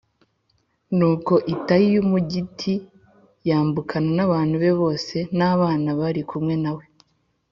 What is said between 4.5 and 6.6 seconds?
be bose n’abana bari kumwe